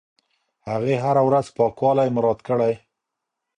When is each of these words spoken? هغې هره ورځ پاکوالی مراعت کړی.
هغې 0.69 0.95
هره 1.03 1.21
ورځ 1.27 1.45
پاکوالی 1.57 2.07
مراعت 2.15 2.39
کړی. 2.47 2.73